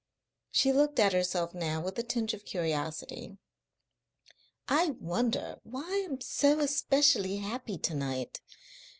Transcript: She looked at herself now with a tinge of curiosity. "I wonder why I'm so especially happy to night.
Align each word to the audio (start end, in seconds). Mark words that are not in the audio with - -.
She 0.51 0.73
looked 0.73 0.97
at 0.99 1.13
herself 1.13 1.53
now 1.53 1.79
with 1.79 1.99
a 1.99 2.01
tinge 2.01 2.33
of 2.33 2.43
curiosity. 2.43 3.37
"I 4.67 4.95
wonder 4.99 5.59
why 5.61 6.07
I'm 6.09 6.19
so 6.21 6.59
especially 6.61 7.37
happy 7.37 7.77
to 7.77 7.93
night. 7.93 8.41